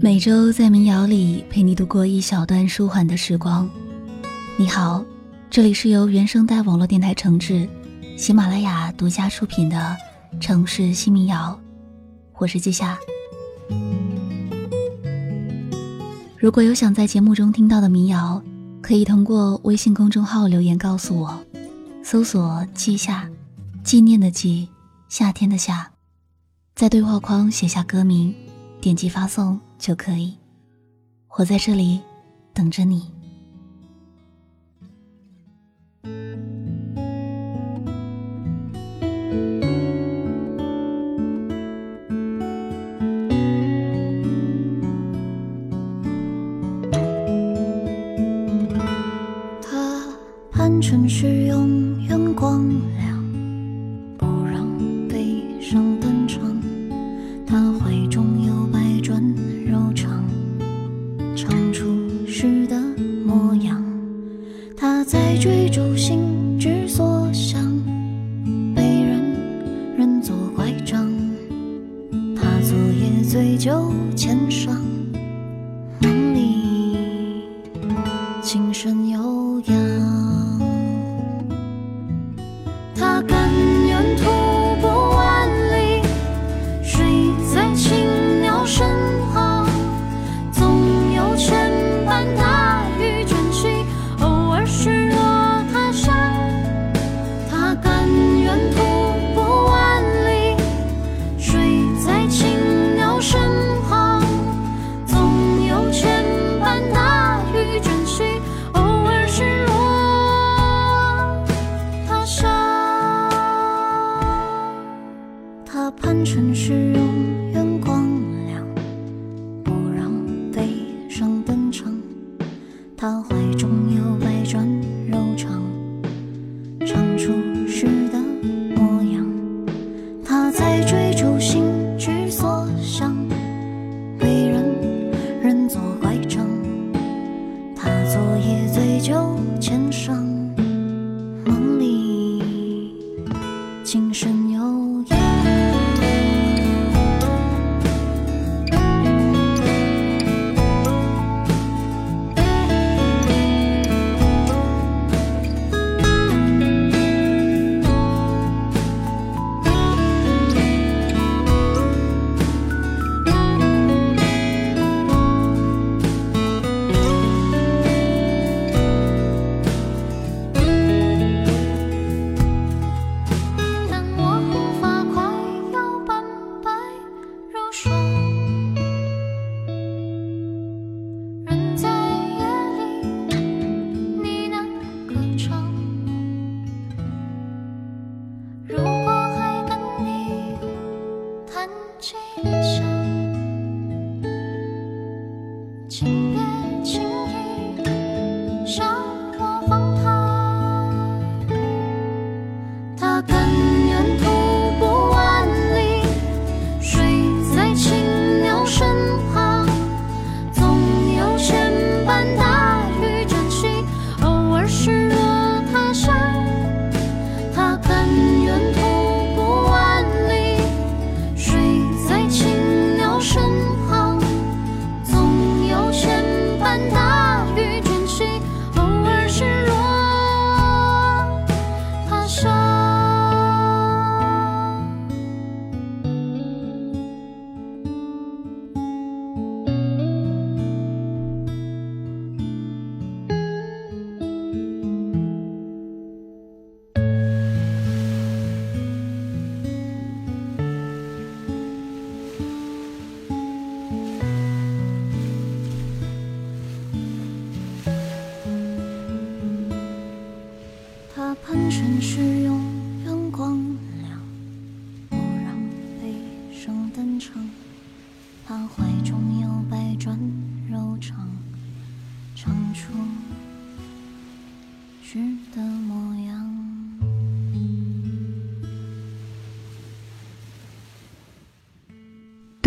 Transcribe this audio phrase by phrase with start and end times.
[0.00, 3.68] 每周在民谣里陪你度过一小段舒缓的时光。
[4.56, 5.04] 你好，
[5.50, 7.68] 这里是由原声带网络电台承制，
[8.16, 9.96] 喜马拉雅独家出品的
[10.40, 11.58] 《城市新民谣》，
[12.36, 12.96] 我是季夏。
[16.36, 18.40] 如果有想在节目中听到的民谣，
[18.80, 21.36] 可以通过微信公众号留言告诉我，
[22.04, 23.28] 搜索“季夏”，
[23.82, 24.68] 纪念的季，
[25.08, 25.90] 夏天的夏。
[26.76, 28.32] 在对话框写下歌名，
[28.80, 30.36] 点击发送就可以。
[31.38, 32.00] 我在这里
[32.52, 33.12] 等着你。
[49.62, 50.02] 他
[50.50, 52.68] 盼尘世永远光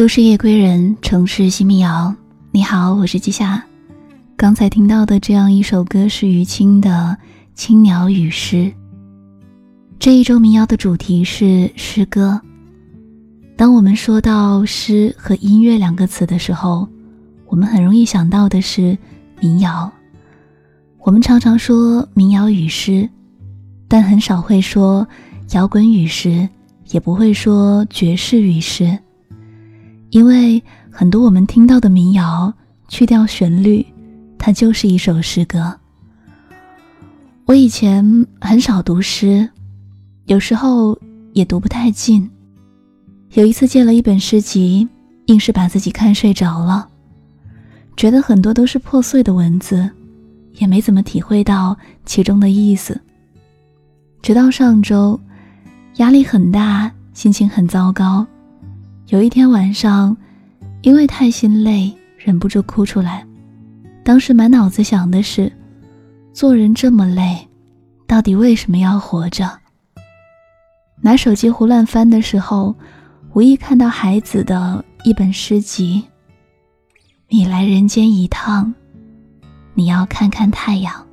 [0.01, 2.12] 都市夜归人，城市新民谣。
[2.50, 3.63] 你好，我是季夏。
[4.36, 7.15] 刚才听到的这样一首歌是于青的
[7.53, 8.56] 《青鸟与诗》。
[10.00, 12.42] 这一周民谣的主题是诗歌。
[13.56, 16.89] 当我们说到诗和音乐两个词的时候，
[17.45, 18.98] 我们很容易想到的是
[19.39, 19.94] 民谣。
[21.01, 23.07] 我们常常说民谣与诗，
[23.88, 25.07] 但很少会说
[25.51, 26.50] 摇滚与诗，
[26.89, 28.98] 也不会说爵士与诗。
[30.12, 30.62] 因为
[30.92, 32.54] 很多我们听到的民谣，
[32.90, 33.86] 去掉旋律，
[34.38, 35.74] 它就是一首诗歌。
[37.46, 39.50] 我以前很少读诗，
[40.25, 40.98] 有时候
[41.31, 42.30] 也读不太进。
[43.31, 44.86] 有一次借了一本诗集，
[45.28, 46.90] 硬是把自己看睡着了。
[47.96, 49.90] 觉得很多都是破碎的文字，
[50.56, 51.75] 也没怎么体会到
[52.06, 53.00] 其中的意思。
[54.22, 55.18] 直到上周，
[55.96, 58.28] 压力很大，心情很糟糕。
[59.12, 60.16] 有一天晚上，
[60.84, 63.28] 因为太心累，忍不住哭出来。
[64.06, 65.52] 当时满脑子想的是，
[66.31, 67.46] 做人这么累，
[68.08, 69.52] 到底为什么要活着？
[71.02, 72.74] 拿手机胡乱翻的时候，
[73.34, 76.02] 无意看到孩子的一本诗集。
[77.28, 78.74] 你来人间一趟，
[79.74, 81.06] 你要看看太阳。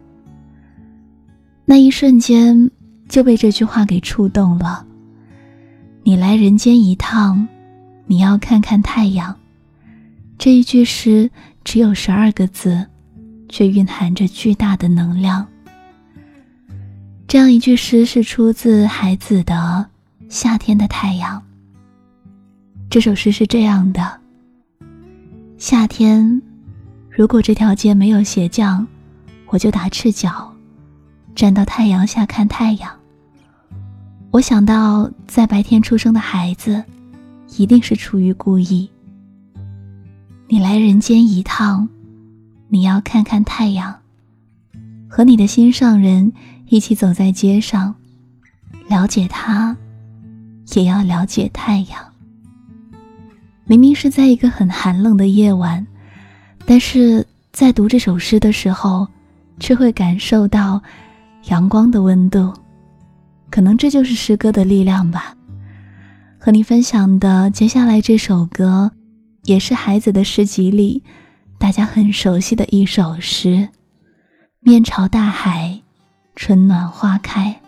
[1.64, 2.70] 那一瞬间
[3.08, 4.86] 就被这句话给触动了。
[6.04, 7.48] 你来人间一趟，
[8.08, 9.36] 你要看看太阳。
[10.38, 11.30] 这一句诗
[11.62, 12.86] 只有十二个字，
[13.48, 15.46] 却蕴含着巨大的能量。
[17.26, 19.86] 这样一句诗是出自孩子的
[20.28, 21.36] 《夏天的太阳》。
[22.88, 24.18] 这首诗是这样的。
[25.58, 26.40] 夏天，
[27.10, 28.86] 如果这条街没有鞋匠，
[29.48, 30.50] 我就打赤脚，
[31.34, 32.90] 站到太阳下看太阳。
[34.30, 36.82] 我想到，在白天出生的孩子，
[37.56, 38.88] 一定是出于故意。
[40.48, 41.88] 你来人间一趟，
[42.68, 43.94] 你要看看太阳，
[45.08, 46.32] 和你的心上人
[46.68, 47.94] 一起走在街上，
[48.88, 49.76] 了解他，
[50.74, 51.98] 也要了解太阳。
[53.64, 55.86] 明明是在一个很寒冷的夜晚，
[56.64, 59.06] 但是在读这首诗的时候，
[59.60, 60.80] 却会感受到
[61.48, 62.52] 阳光的温度。
[63.50, 65.34] 可能这就是诗歌的力量吧。
[66.48, 68.92] 和你分享的接下来这首歌，
[69.44, 71.02] 也是孩子的诗集里
[71.58, 73.68] 大家很熟悉的一首诗
[74.60, 75.82] ：“面朝大海，
[76.34, 77.60] 春暖花开。”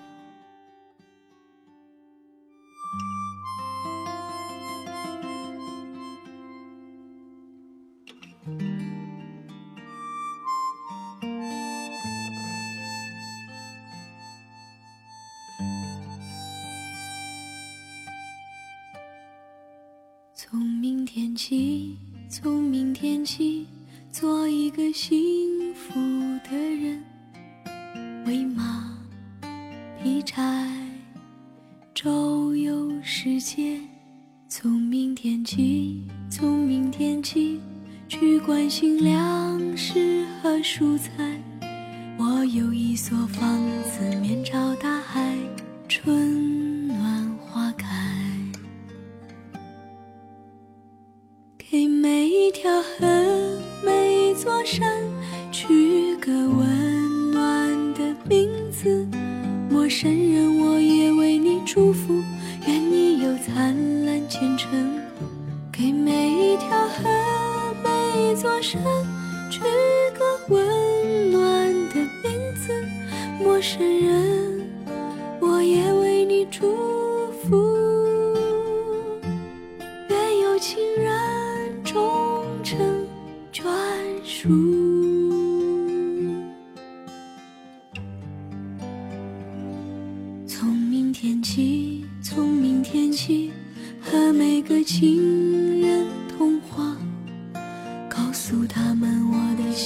[21.21, 21.99] 天起，
[22.31, 23.67] 从明天起，
[24.11, 25.93] 做一个幸福
[26.49, 27.05] 的人，
[28.25, 28.91] 喂马，
[30.03, 30.67] 劈柴，
[31.95, 33.79] 周游世界。
[34.49, 37.61] 从明天起，从明天起，
[38.09, 41.39] 去关心粮食和蔬菜。
[42.17, 45.10] 我有一所房子，面朝大海，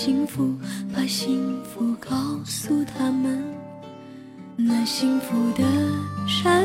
[0.05, 0.55] 幸福，
[0.95, 3.43] 把幸福告诉他们。
[4.55, 5.65] 那幸福的
[6.29, 6.63] 闪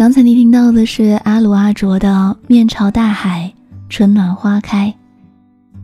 [0.00, 2.08] 刚才你听到的是阿鲁阿卓的
[2.48, 3.52] 《面朝大海，
[3.90, 4.88] 春暖花开》。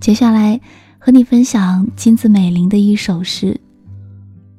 [0.00, 0.58] 接下来
[0.98, 3.60] 和你分享金子美玲的一首诗：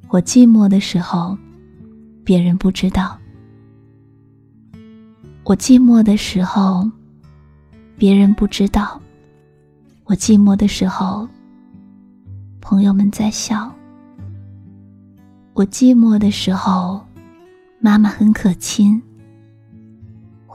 [0.09, 1.35] 我寂寞的时候，
[2.23, 3.17] 别人不知道；
[5.43, 6.87] 我寂寞的时候，
[7.97, 9.01] 别人不知道；
[10.03, 11.27] 我寂寞的时候，
[12.61, 13.67] 朋友们在笑；
[15.55, 17.03] 我寂寞的时候，
[17.79, 19.01] 妈妈很可亲。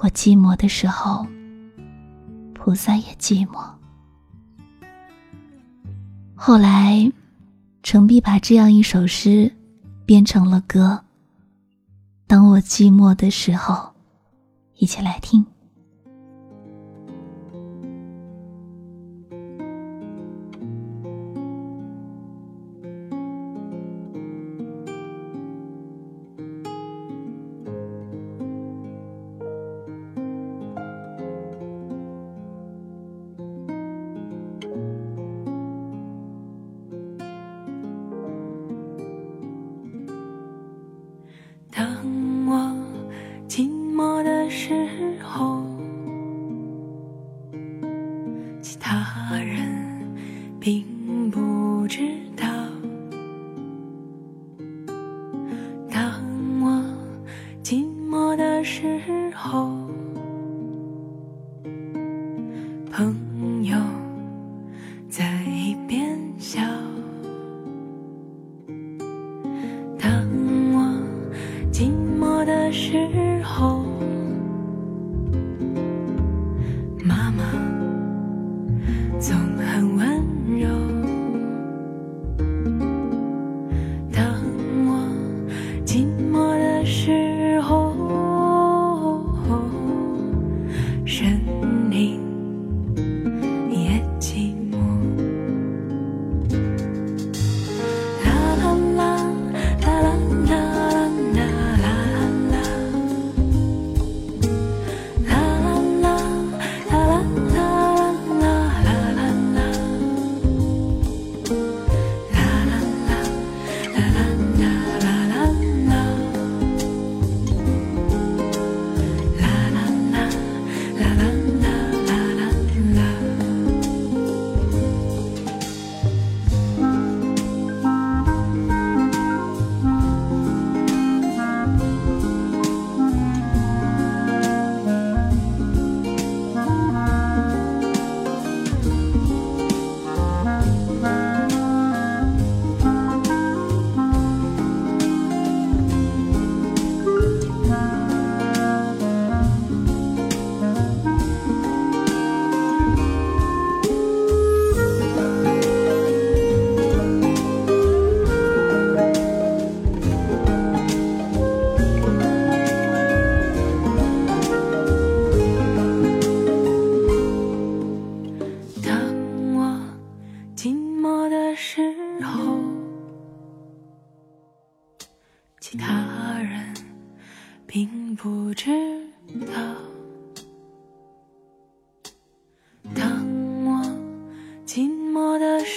[0.03, 1.25] 我寂寞的时候，
[2.55, 3.65] 菩萨也寂寞。
[6.35, 7.09] 后来，
[7.85, 9.55] 程璧把这样一首诗
[10.05, 11.05] 编成了歌。
[12.27, 13.95] 当我寂寞的时候，
[14.75, 15.47] 一起来听。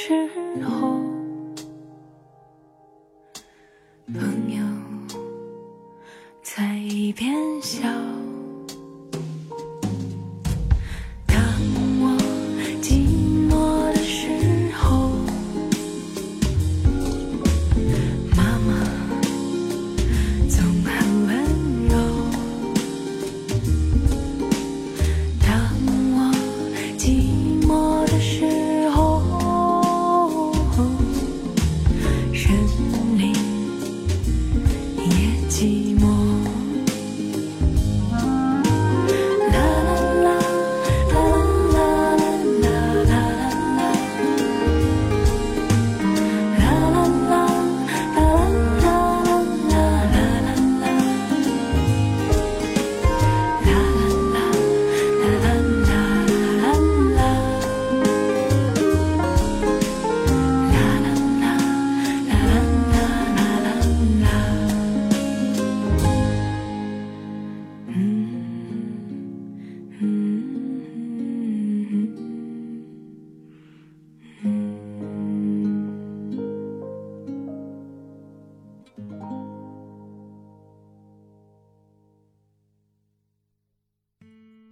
[0.05, 0.29] 时
[0.63, 0.94] 候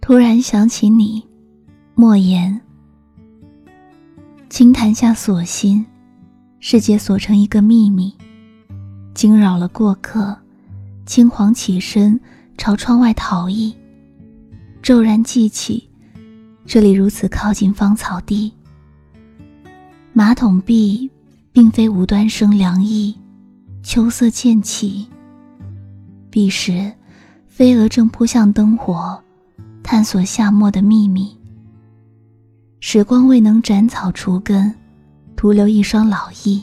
[0.06, 1.26] 突然想起你，
[1.94, 2.60] 莫言。
[4.50, 5.82] 轻弹下锁心，
[6.60, 8.14] 世界锁成一个秘密，
[9.14, 10.36] 惊扰了过客。
[11.06, 12.20] 轻狂起身，
[12.58, 13.74] 朝窗外逃逸。
[14.82, 15.88] 骤然记起，
[16.66, 18.52] 这里如此靠近芳草地。
[20.12, 21.10] 马桶壁，
[21.50, 23.18] 并非无端生凉意。
[23.82, 25.06] 秋色渐起。
[26.28, 26.92] 彼时，
[27.46, 29.18] 飞蛾正扑向灯火，
[29.84, 31.36] 探索夏末的秘密。
[32.80, 34.74] 时光未能斩草除根，
[35.36, 36.62] 徒留一双老翼。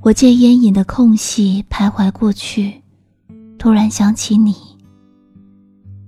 [0.00, 2.82] 我借烟瘾的空隙徘徊过去。
[3.58, 4.56] 突然想起你，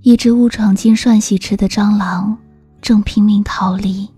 [0.01, 2.37] 一只误闯进涮洗池的蟑螂，
[2.81, 4.09] 正拼命逃离。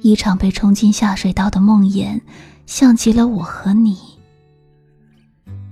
[0.00, 2.20] 一场被冲进下水道的梦魇，
[2.64, 3.98] 像极了我和你。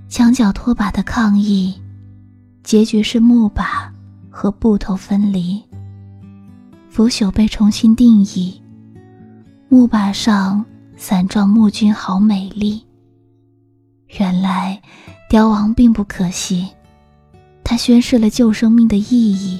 [0.09, 1.73] 墙角拖把的抗议，
[2.63, 3.93] 结局是木把
[4.37, 5.59] 和布头分离。
[6.91, 8.61] 腐朽被重新定义，
[9.67, 10.63] 木把上
[10.95, 12.83] 伞状木君好美丽。
[14.19, 14.79] 原来。
[15.29, 16.69] 凋亡并不可惜，
[17.61, 19.59] 它宣示了旧生命的意义。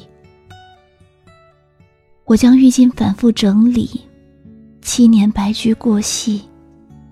[2.23, 3.89] 我将浴巾反复整理，
[4.81, 6.43] 七年白驹过隙，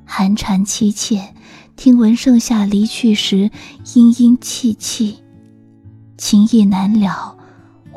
[0.05, 1.33] 寒蝉凄切，
[1.75, 3.51] 听闻盛夏离去时，
[3.93, 5.17] 殷殷戚戚，
[6.17, 7.35] 情意难了，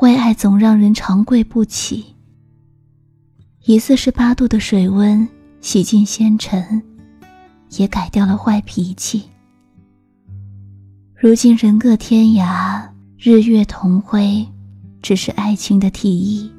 [0.01, 2.15] 为爱总让人长跪不起。
[3.65, 5.27] 以四十八度的水温
[5.59, 6.81] 洗尽纤尘，
[7.71, 9.23] 也改掉了坏脾气。
[11.15, 12.81] 如今人各天涯，
[13.17, 14.47] 日月同辉，
[15.01, 16.49] 只是爱情的提议。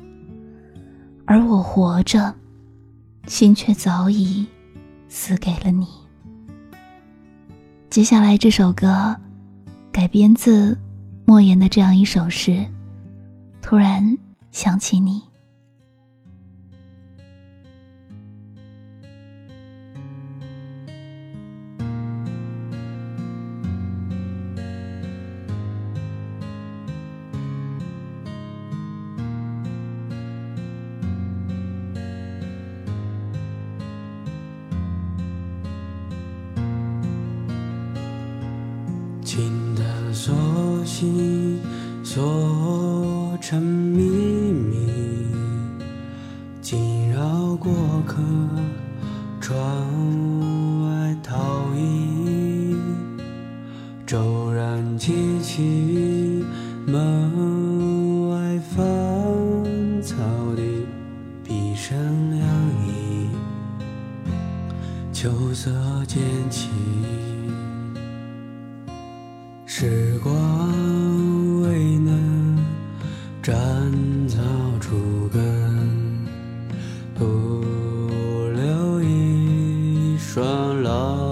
[1.24, 2.34] 而我活着，
[3.26, 4.46] 心却早已
[5.08, 5.86] 死给了你。
[7.88, 9.16] 接下来这首歌，
[9.90, 10.76] 改编自
[11.24, 12.66] 莫言的这样一首诗：
[13.62, 14.18] 突然
[14.50, 15.22] 想起你。
[39.22, 40.32] 亲的熟
[40.84, 41.60] 悉，
[42.02, 42.59] 说。
[43.58, 43.79] 秘
[80.82, 81.29] 双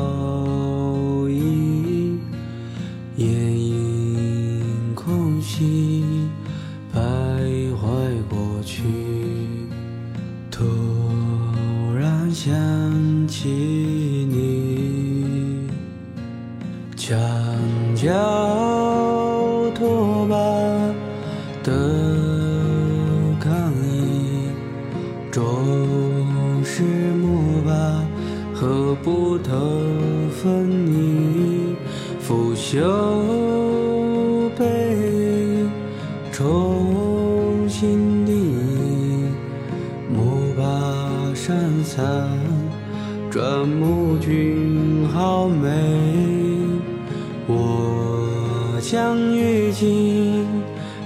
[49.49, 50.45] 将浴巾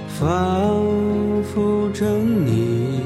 [0.07, 0.27] 反
[1.43, 2.99] 复整理，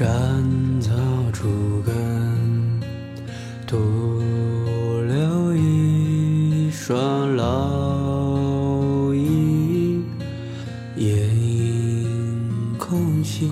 [0.00, 0.08] 斩
[0.80, 0.94] 草
[1.30, 1.92] 除根，
[3.66, 3.76] 徒
[5.06, 10.02] 留一双老鹰，
[10.96, 13.50] 夜莺空隙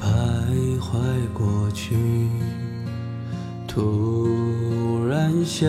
[0.00, 0.08] 徘
[0.80, 0.96] 徊
[1.34, 1.94] 过去，
[3.66, 5.68] 突然想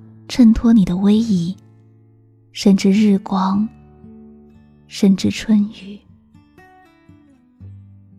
[0.31, 1.53] 衬托你的威仪，
[2.53, 3.67] 甚至日光，
[4.87, 5.99] 甚至春雨。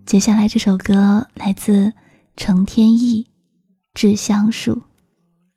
[0.04, 1.90] 接下来这首歌来自
[2.36, 3.24] 程天意，
[3.94, 4.74] 《致橡树》。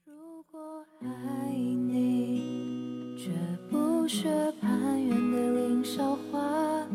[0.05, 0.13] 如
[0.49, 0.57] 果
[1.01, 3.31] 爱你，绝
[3.69, 4.29] 不学
[4.61, 6.87] 攀援的凌霄花，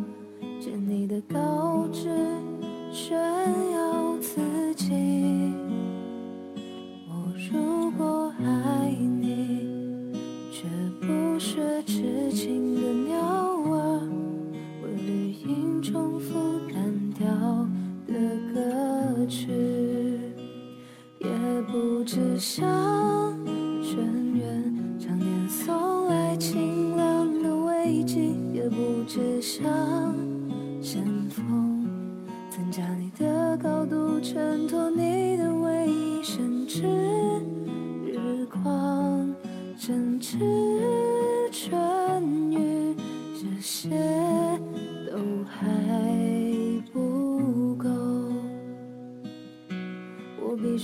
[0.87, 1.70] 你的高
[12.31, 14.09] 痴情的鸟儿，
[14.85, 17.27] 为绿荫重复单调
[18.07, 18.15] 的
[18.55, 19.49] 歌曲。
[21.19, 21.29] 也
[21.73, 22.65] 不只像
[23.83, 23.99] 泉
[24.33, 28.21] 源常年送来清凉的慰藉，
[28.53, 29.65] 也不只像
[30.81, 31.85] 山峰
[32.49, 36.87] 增加你的高度，衬托你的威仪，甚至
[38.07, 39.35] 日光，
[39.77, 40.39] 甚至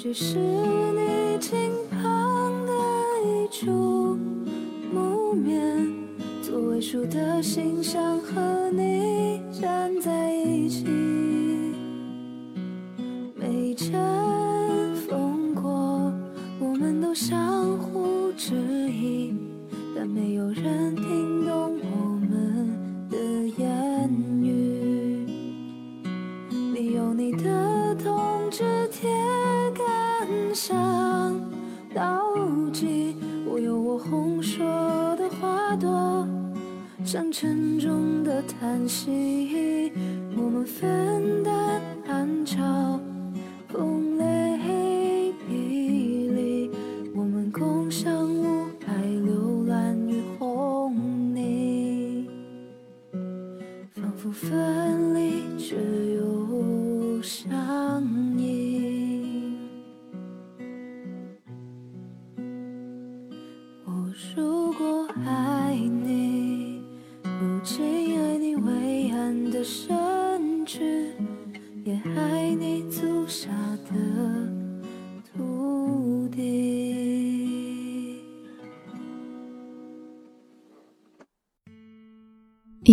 [0.07, 2.73] 只是你近旁的
[3.25, 4.17] 一株
[4.93, 5.93] 木棉，
[6.41, 8.56] 作为树的形象和
[31.97, 32.35] 倒
[32.75, 34.63] 计，我有我红硕
[35.17, 36.29] 的花朵，
[37.03, 39.91] 像沉重的叹息。
[40.37, 43.01] 我们分担寒潮，
[43.69, 44.25] 风雷
[45.49, 46.71] 霹雳，
[47.15, 50.95] 我们共享雾霭、流岚与红
[51.35, 52.29] 泥。
[53.95, 54.53] 仿佛分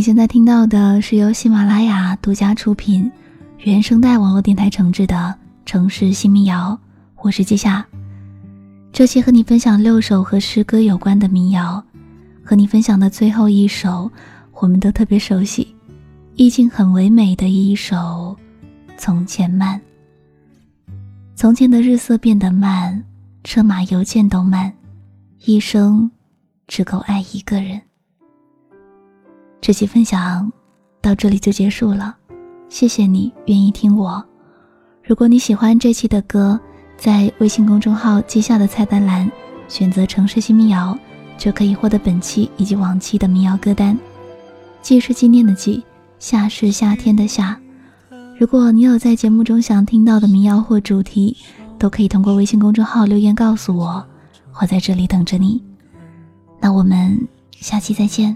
[0.04, 3.10] 现在听到的是由喜马拉雅独家出品、
[3.60, 5.16] 原声带网络电台承制的
[5.66, 6.78] 《城市新民谣》，
[7.22, 7.86] 我是季夏。
[8.92, 11.82] 这期和你分享六首和诗歌有关的民谣，
[12.44, 14.12] 和你分享的最后一首，
[14.56, 15.74] 我们都特别熟悉，
[16.36, 17.96] 意境很唯美的一首
[18.98, 19.80] 《从前慢》。
[21.34, 23.02] 从前的日色变得慢，
[23.46, 24.74] 车马邮件都慢，
[25.46, 26.12] 一生
[26.68, 27.82] 只够爱一个人。
[29.66, 30.52] 这期分享
[31.02, 32.14] 到这里就结束了，
[32.68, 34.22] 谢谢你愿意听我。
[35.02, 36.60] 如果你喜欢这期的歌，
[36.98, 39.32] 在微信公众号记下的菜单栏
[39.70, 41.00] 选择“城市新民谣”，
[41.40, 43.98] 就可以获得本期以及往期的民谣歌单。
[44.82, 45.82] 记是纪念的记，
[46.20, 47.58] 夏是夏天的夏。
[48.38, 51.38] 如果你有在节目中想听到的民谣或主题，
[51.80, 54.06] 都可以通过微信公众号留言告诉我，
[54.60, 55.64] 我在这里等着你。
[56.60, 57.18] 那我们
[57.62, 58.36] 下期再见。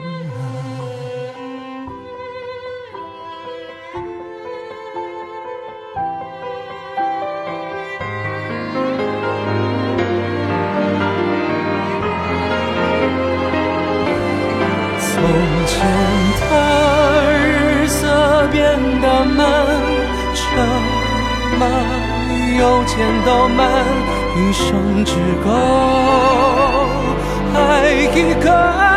[24.35, 25.13] 一生只
[25.43, 25.51] 够
[27.53, 28.90] 爱一个